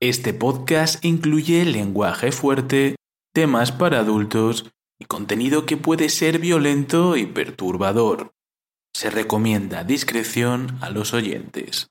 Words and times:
Este 0.00 0.32
podcast 0.32 1.04
incluye 1.04 1.64
lenguaje 1.64 2.30
fuerte, 2.30 2.94
temas 3.34 3.72
para 3.72 3.98
adultos 3.98 4.70
y 4.96 5.06
contenido 5.06 5.66
que 5.66 5.76
puede 5.76 6.08
ser 6.08 6.38
violento 6.38 7.16
y 7.16 7.26
perturbador. 7.26 8.30
Se 8.94 9.10
recomienda 9.10 9.82
discreción 9.82 10.78
a 10.82 10.90
los 10.90 11.14
oyentes. 11.14 11.88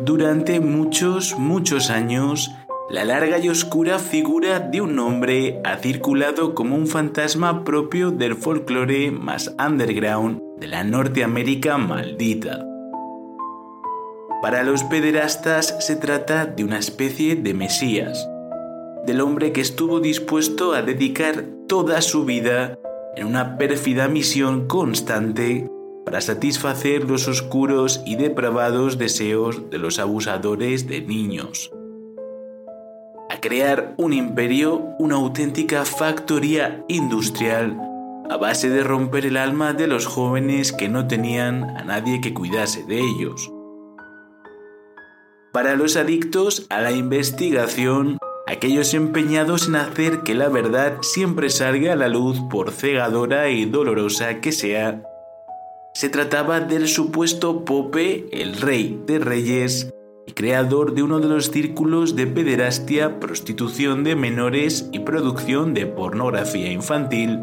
Durante 0.00 0.58
muchos, 0.58 1.38
muchos 1.38 1.90
años, 1.90 2.50
la 2.90 3.04
larga 3.04 3.38
y 3.38 3.50
oscura 3.50 3.98
figura 3.98 4.60
de 4.60 4.80
un 4.80 4.98
hombre 4.98 5.60
ha 5.62 5.76
circulado 5.76 6.54
como 6.54 6.74
un 6.74 6.86
fantasma 6.86 7.62
propio 7.62 8.10
del 8.10 8.34
folclore 8.34 9.10
más 9.10 9.54
underground 9.58 10.40
de 10.58 10.68
la 10.68 10.84
Norteamérica 10.84 11.76
maldita. 11.76 12.64
Para 14.40 14.62
los 14.62 14.84
pederastas 14.84 15.76
se 15.84 15.96
trata 15.96 16.46
de 16.46 16.64
una 16.64 16.78
especie 16.78 17.36
de 17.36 17.52
mesías, 17.52 18.26
del 19.04 19.20
hombre 19.20 19.52
que 19.52 19.60
estuvo 19.60 20.00
dispuesto 20.00 20.72
a 20.72 20.80
dedicar 20.80 21.44
toda 21.68 22.00
su 22.00 22.24
vida 22.24 22.78
en 23.16 23.26
una 23.26 23.58
pérfida 23.58 24.08
misión 24.08 24.66
constante 24.66 25.68
para 26.06 26.22
satisfacer 26.22 27.04
los 27.04 27.28
oscuros 27.28 28.00
y 28.06 28.16
depravados 28.16 28.96
deseos 28.96 29.68
de 29.68 29.76
los 29.76 29.98
abusadores 29.98 30.88
de 30.88 31.02
niños 31.02 31.70
crear 33.40 33.94
un 33.96 34.12
imperio, 34.12 34.94
una 34.98 35.16
auténtica 35.16 35.84
factoría 35.84 36.84
industrial 36.88 37.76
a 38.30 38.36
base 38.36 38.68
de 38.68 38.82
romper 38.84 39.24
el 39.26 39.36
alma 39.36 39.72
de 39.72 39.86
los 39.86 40.06
jóvenes 40.06 40.72
que 40.72 40.88
no 40.88 41.06
tenían 41.06 41.64
a 41.76 41.84
nadie 41.84 42.20
que 42.20 42.34
cuidase 42.34 42.84
de 42.84 42.98
ellos. 42.98 43.50
Para 45.52 45.76
los 45.76 45.96
adictos 45.96 46.66
a 46.68 46.80
la 46.80 46.92
investigación, 46.92 48.18
aquellos 48.46 48.92
empeñados 48.92 49.68
en 49.68 49.76
hacer 49.76 50.20
que 50.20 50.34
la 50.34 50.48
verdad 50.48 50.98
siempre 51.00 51.48
salga 51.48 51.94
a 51.94 51.96
la 51.96 52.08
luz 52.08 52.38
por 52.50 52.70
cegadora 52.70 53.48
y 53.48 53.64
dolorosa 53.64 54.40
que 54.40 54.52
sea, 54.52 55.02
se 55.94 56.10
trataba 56.10 56.60
del 56.60 56.86
supuesto 56.86 57.64
Pope, 57.64 58.26
el 58.30 58.60
rey 58.60 59.02
de 59.06 59.18
reyes, 59.18 59.90
y 60.28 60.32
creador 60.32 60.94
de 60.94 61.02
uno 61.02 61.18
de 61.18 61.28
los 61.28 61.50
círculos 61.50 62.14
de 62.14 62.26
pederastia, 62.26 63.18
prostitución 63.18 64.04
de 64.04 64.14
menores 64.14 64.88
y 64.92 65.00
producción 65.00 65.74
de 65.74 65.86
pornografía 65.86 66.70
infantil 66.70 67.40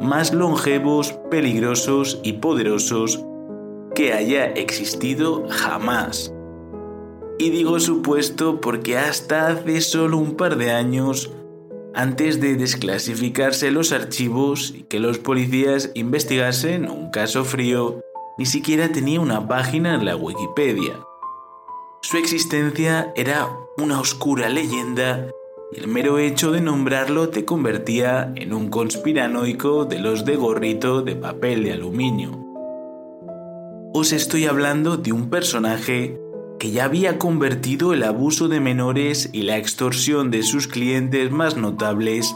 más 0.00 0.34
longevos, 0.34 1.12
peligrosos 1.30 2.20
y 2.22 2.34
poderosos 2.34 3.24
que 3.94 4.12
haya 4.12 4.46
existido 4.46 5.46
jamás. 5.48 6.32
Y 7.38 7.50
digo 7.50 7.80
supuesto 7.80 8.60
porque 8.60 8.98
hasta 8.98 9.48
hace 9.48 9.80
solo 9.80 10.18
un 10.18 10.36
par 10.36 10.56
de 10.56 10.70
años, 10.70 11.32
antes 11.94 12.40
de 12.40 12.56
desclasificarse 12.56 13.70
los 13.70 13.92
archivos 13.92 14.74
y 14.76 14.82
que 14.82 15.00
los 15.00 15.18
policías 15.18 15.90
investigasen 15.94 16.90
un 16.90 17.10
caso 17.10 17.44
frío, 17.44 18.00
ni 18.38 18.44
siquiera 18.44 18.90
tenía 18.92 19.20
una 19.20 19.46
página 19.48 19.94
en 19.94 20.04
la 20.04 20.16
Wikipedia. 20.16 21.00
Su 22.08 22.18
existencia 22.18 23.12
era 23.16 23.50
una 23.78 23.98
oscura 23.98 24.48
leyenda 24.48 25.26
y 25.72 25.80
el 25.80 25.88
mero 25.88 26.20
hecho 26.20 26.52
de 26.52 26.60
nombrarlo 26.60 27.30
te 27.30 27.44
convertía 27.44 28.32
en 28.36 28.54
un 28.54 28.68
conspiranoico 28.68 29.86
de 29.86 29.98
los 29.98 30.24
de 30.24 30.36
gorrito 30.36 31.02
de 31.02 31.16
papel 31.16 31.64
de 31.64 31.72
aluminio. 31.72 32.30
Os 33.92 34.12
estoy 34.12 34.46
hablando 34.46 34.96
de 34.96 35.10
un 35.10 35.30
personaje 35.30 36.16
que 36.60 36.70
ya 36.70 36.84
había 36.84 37.18
convertido 37.18 37.92
el 37.92 38.04
abuso 38.04 38.46
de 38.46 38.60
menores 38.60 39.28
y 39.32 39.42
la 39.42 39.56
extorsión 39.56 40.30
de 40.30 40.44
sus 40.44 40.68
clientes 40.68 41.32
más 41.32 41.56
notables 41.56 42.32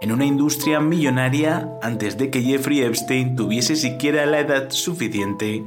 en 0.00 0.12
una 0.12 0.26
industria 0.26 0.78
millonaria 0.78 1.68
antes 1.82 2.18
de 2.18 2.30
que 2.30 2.42
Jeffrey 2.42 2.82
Epstein 2.82 3.34
tuviese 3.34 3.74
siquiera 3.74 4.26
la 4.26 4.38
edad 4.38 4.70
suficiente 4.70 5.64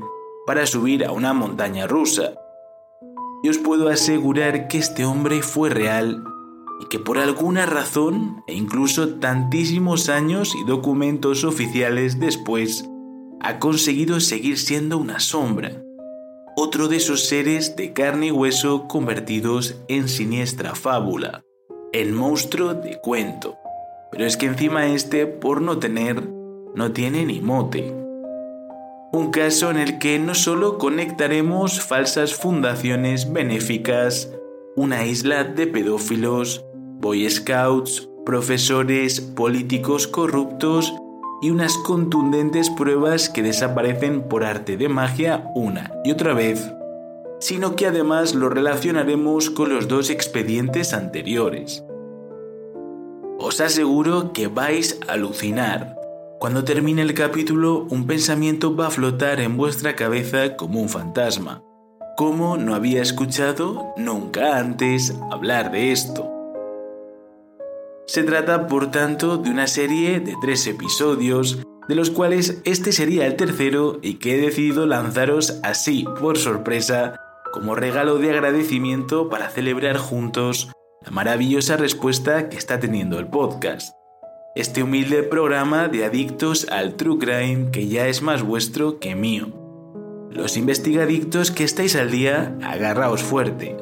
para 0.47 0.65
subir 0.65 1.03
a 1.03 1.11
una 1.11 1.33
montaña 1.33 1.85
rusa. 1.85 2.40
Y 3.43 3.49
os 3.49 3.57
puedo 3.57 3.89
asegurar 3.89 4.67
que 4.67 4.77
este 4.77 5.05
hombre 5.05 5.41
fue 5.41 5.69
real 5.69 6.23
y 6.81 6.85
que 6.85 6.99
por 6.99 7.17
alguna 7.17 7.65
razón, 7.65 8.43
e 8.47 8.55
incluso 8.55 9.15
tantísimos 9.15 10.09
años 10.09 10.53
y 10.55 10.65
documentos 10.65 11.43
oficiales 11.43 12.19
después, 12.19 12.85
ha 13.39 13.59
conseguido 13.59 14.19
seguir 14.19 14.57
siendo 14.57 14.97
una 14.97 15.19
sombra. 15.19 15.83
Otro 16.55 16.87
de 16.87 16.97
esos 16.97 17.25
seres 17.27 17.75
de 17.75 17.93
carne 17.93 18.27
y 18.27 18.31
hueso 18.31 18.87
convertidos 18.87 19.77
en 19.87 20.09
siniestra 20.09 20.75
fábula, 20.75 21.43
el 21.93 22.13
monstruo 22.13 22.73
de 22.73 22.99
cuento. 22.99 23.55
Pero 24.11 24.25
es 24.25 24.37
que 24.37 24.47
encima 24.47 24.87
este, 24.87 25.27
por 25.27 25.61
no 25.61 25.79
tener, 25.79 26.27
no 26.75 26.91
tiene 26.91 27.25
ni 27.25 27.41
mote. 27.41 28.00
Un 29.13 29.31
caso 29.31 29.69
en 29.69 29.77
el 29.77 29.99
que 29.99 30.19
no 30.19 30.33
solo 30.33 30.77
conectaremos 30.77 31.81
falsas 31.81 32.33
fundaciones 32.33 33.33
benéficas, 33.33 34.31
una 34.77 35.05
isla 35.05 35.43
de 35.43 35.67
pedófilos, 35.67 36.63
boy 37.01 37.29
scouts, 37.29 38.07
profesores, 38.25 39.19
políticos 39.19 40.07
corruptos 40.07 40.93
y 41.41 41.49
unas 41.49 41.75
contundentes 41.79 42.69
pruebas 42.69 43.27
que 43.27 43.41
desaparecen 43.41 44.29
por 44.29 44.45
arte 44.45 44.77
de 44.77 44.87
magia 44.87 45.43
una 45.55 45.91
y 46.05 46.11
otra 46.11 46.33
vez, 46.33 46.71
sino 47.41 47.75
que 47.75 47.87
además 47.87 48.33
lo 48.33 48.47
relacionaremos 48.47 49.49
con 49.49 49.73
los 49.73 49.89
dos 49.89 50.09
expedientes 50.09 50.93
anteriores. 50.93 51.83
Os 53.39 53.59
aseguro 53.59 54.31
que 54.31 54.47
vais 54.47 54.99
a 55.09 55.13
alucinar. 55.13 56.00
Cuando 56.41 56.63
termine 56.63 57.03
el 57.03 57.13
capítulo, 57.13 57.85
un 57.91 58.07
pensamiento 58.07 58.75
va 58.75 58.87
a 58.87 58.89
flotar 58.89 59.39
en 59.41 59.57
vuestra 59.57 59.95
cabeza 59.95 60.55
como 60.57 60.81
un 60.81 60.89
fantasma. 60.89 61.61
¿Cómo 62.17 62.57
no 62.57 62.73
había 62.73 63.03
escuchado 63.03 63.93
nunca 63.95 64.57
antes 64.57 65.15
hablar 65.31 65.71
de 65.71 65.91
esto? 65.91 66.31
Se 68.07 68.23
trata, 68.23 68.65
por 68.65 68.89
tanto, 68.89 69.37
de 69.37 69.51
una 69.51 69.67
serie 69.67 70.19
de 70.19 70.33
tres 70.41 70.65
episodios, 70.65 71.61
de 71.87 71.93
los 71.93 72.09
cuales 72.09 72.59
este 72.65 72.91
sería 72.91 73.27
el 73.27 73.35
tercero 73.35 73.99
y 74.01 74.15
que 74.15 74.33
he 74.33 74.41
decidido 74.41 74.87
lanzaros 74.87 75.59
así, 75.61 76.05
por 76.19 76.39
sorpresa, 76.39 77.17
como 77.53 77.75
regalo 77.75 78.17
de 78.17 78.31
agradecimiento 78.31 79.29
para 79.29 79.51
celebrar 79.51 79.97
juntos 79.97 80.71
la 81.05 81.11
maravillosa 81.11 81.77
respuesta 81.77 82.49
que 82.49 82.57
está 82.57 82.79
teniendo 82.79 83.19
el 83.19 83.27
podcast. 83.27 83.93
Este 84.53 84.83
humilde 84.83 85.23
programa 85.23 85.87
de 85.87 86.03
adictos 86.03 86.67
al 86.69 86.95
true 86.95 87.17
crime 87.17 87.71
que 87.71 87.87
ya 87.87 88.07
es 88.07 88.21
más 88.21 88.43
vuestro 88.43 88.99
que 88.99 89.15
mío. 89.15 89.47
Los 90.29 90.57
investigadictos 90.57 91.51
que 91.51 91.63
estáis 91.63 91.95
al 91.95 92.11
día, 92.11 92.57
agarraos 92.61 93.23
fuerte. 93.23 93.77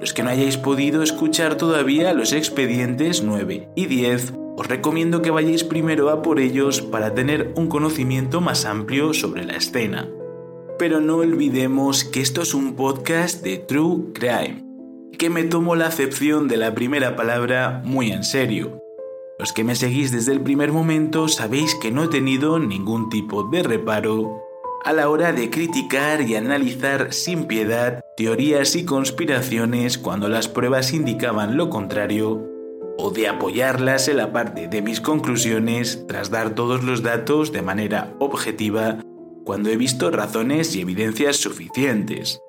Los 0.00 0.14
que 0.14 0.22
no 0.22 0.30
hayáis 0.30 0.56
podido 0.56 1.02
escuchar 1.02 1.56
todavía 1.56 2.14
los 2.14 2.32
expedientes 2.32 3.22
9 3.22 3.68
y 3.76 3.84
10, 3.84 4.32
os 4.56 4.66
recomiendo 4.66 5.20
que 5.20 5.30
vayáis 5.30 5.62
primero 5.62 6.08
a 6.08 6.22
por 6.22 6.40
ellos 6.40 6.80
para 6.80 7.12
tener 7.12 7.52
un 7.54 7.68
conocimiento 7.68 8.40
más 8.40 8.64
amplio 8.64 9.12
sobre 9.12 9.44
la 9.44 9.56
escena. 9.56 10.08
Pero 10.78 11.02
no 11.02 11.16
olvidemos 11.16 12.04
que 12.04 12.22
esto 12.22 12.40
es 12.40 12.54
un 12.54 12.76
podcast 12.76 13.44
de 13.44 13.58
True 13.58 14.14
Crime, 14.14 14.64
que 15.18 15.28
me 15.28 15.44
tomo 15.44 15.76
la 15.76 15.88
acepción 15.88 16.48
de 16.48 16.56
la 16.56 16.74
primera 16.74 17.14
palabra 17.14 17.82
muy 17.84 18.10
en 18.10 18.24
serio. 18.24 18.81
Los 19.42 19.52
que 19.52 19.64
me 19.64 19.74
seguís 19.74 20.12
desde 20.12 20.30
el 20.30 20.40
primer 20.40 20.70
momento 20.70 21.26
sabéis 21.26 21.74
que 21.74 21.90
no 21.90 22.04
he 22.04 22.08
tenido 22.08 22.60
ningún 22.60 23.10
tipo 23.10 23.42
de 23.42 23.64
reparo 23.64 24.40
a 24.84 24.92
la 24.92 25.08
hora 25.08 25.32
de 25.32 25.50
criticar 25.50 26.20
y 26.22 26.36
analizar 26.36 27.12
sin 27.12 27.46
piedad 27.46 28.04
teorías 28.16 28.76
y 28.76 28.84
conspiraciones 28.84 29.98
cuando 29.98 30.28
las 30.28 30.46
pruebas 30.46 30.92
indicaban 30.92 31.56
lo 31.56 31.70
contrario, 31.70 32.48
o 32.96 33.10
de 33.10 33.26
apoyarlas 33.26 34.06
en 34.06 34.18
la 34.18 34.32
parte 34.32 34.68
de 34.68 34.80
mis 34.80 35.00
conclusiones 35.00 36.06
tras 36.06 36.30
dar 36.30 36.54
todos 36.54 36.84
los 36.84 37.02
datos 37.02 37.50
de 37.50 37.62
manera 37.62 38.14
objetiva 38.20 38.98
cuando 39.44 39.70
he 39.70 39.76
visto 39.76 40.12
razones 40.12 40.76
y 40.76 40.82
evidencias 40.82 41.38
suficientes. 41.38 42.40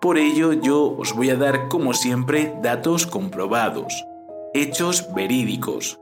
Por 0.00 0.16
ello 0.16 0.52
yo 0.52 0.94
os 0.96 1.12
voy 1.12 1.30
a 1.30 1.36
dar 1.36 1.66
como 1.66 1.92
siempre 1.92 2.54
datos 2.62 3.04
comprobados, 3.04 3.92
hechos 4.54 5.12
verídicos, 5.12 5.98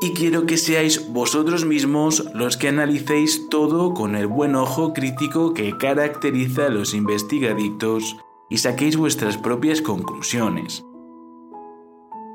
y 0.00 0.12
quiero 0.14 0.46
que 0.46 0.56
seáis 0.56 1.12
vosotros 1.12 1.66
mismos 1.66 2.24
los 2.34 2.56
que 2.56 2.68
analicéis 2.68 3.48
todo 3.50 3.92
con 3.92 4.16
el 4.16 4.26
buen 4.26 4.54
ojo 4.54 4.94
crítico 4.94 5.52
que 5.52 5.76
caracteriza 5.76 6.66
a 6.66 6.70
los 6.70 6.94
investigadictos 6.94 8.16
y 8.48 8.58
saquéis 8.58 8.96
vuestras 8.96 9.36
propias 9.36 9.82
conclusiones. 9.82 10.84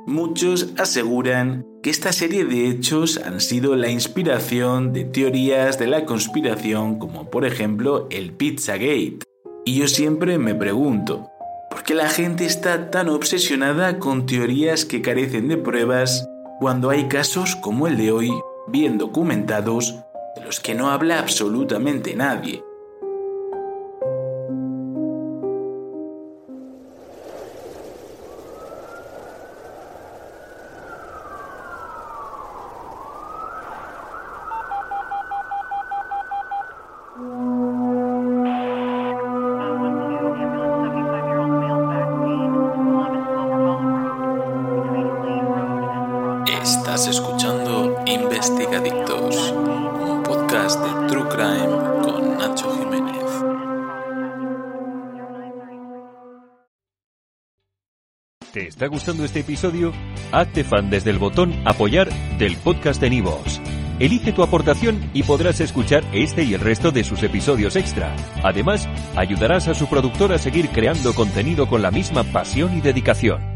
Muchos 0.05 0.73
aseguran 0.77 1.65
que 1.81 1.89
esta 1.89 2.13
serie 2.13 2.45
de 2.45 2.69
hechos 2.69 3.17
han 3.17 3.41
sido 3.41 3.75
la 3.75 3.89
inspiración 3.89 4.93
de 4.93 5.05
teorías 5.05 5.79
de 5.79 5.87
la 5.87 6.05
conspiración 6.05 6.99
como 6.99 7.31
por 7.31 7.45
ejemplo 7.45 8.07
el 8.11 8.31
Pizzagate. 8.31 9.19
Y 9.65 9.79
yo 9.79 9.87
siempre 9.87 10.37
me 10.37 10.53
pregunto, 10.53 11.31
¿por 11.71 11.81
qué 11.81 11.95
la 11.95 12.09
gente 12.09 12.45
está 12.45 12.91
tan 12.91 13.09
obsesionada 13.09 13.97
con 13.97 14.27
teorías 14.27 14.85
que 14.85 15.01
carecen 15.01 15.47
de 15.47 15.57
pruebas 15.57 16.27
cuando 16.59 16.89
hay 16.89 17.07
casos 17.07 17.55
como 17.55 17.87
el 17.87 17.97
de 17.97 18.11
hoy, 18.11 18.31
bien 18.67 18.97
documentados, 18.97 19.99
de 20.35 20.45
los 20.45 20.59
que 20.59 20.73
no 20.73 20.89
habla 20.89 21.19
absolutamente 21.19 22.15
nadie. 22.15 22.63
Investigadictos, 48.15 49.51
un 49.51 50.23
podcast 50.23 50.79
de 50.79 51.07
True 51.09 51.27
Crime 51.27 52.01
con 52.01 52.37
Nacho 52.37 52.73
Jiménez. 52.77 53.23
¿Te 58.53 58.67
está 58.67 58.87
gustando 58.87 59.25
este 59.25 59.41
episodio? 59.41 59.91
Hazte 60.31 60.63
fan 60.63 60.89
desde 60.89 61.09
el 61.11 61.19
botón 61.19 61.53
Apoyar 61.65 62.09
del 62.37 62.55
podcast 62.55 63.01
de 63.01 63.09
Nivos. 63.09 63.59
Elige 63.99 64.31
tu 64.31 64.43
aportación 64.43 65.09
y 65.13 65.23
podrás 65.23 65.59
escuchar 65.59 66.05
este 66.13 66.43
y 66.43 66.53
el 66.53 66.61
resto 66.61 66.91
de 66.91 67.03
sus 67.03 67.21
episodios 67.21 67.75
extra. 67.75 68.15
Además, 68.43 68.87
ayudarás 69.17 69.67
a 69.67 69.73
su 69.73 69.87
productor 69.87 70.31
a 70.31 70.37
seguir 70.37 70.69
creando 70.69 71.13
contenido 71.13 71.67
con 71.67 71.81
la 71.81 71.91
misma 71.91 72.23
pasión 72.23 72.77
y 72.77 72.81
dedicación. 72.81 73.54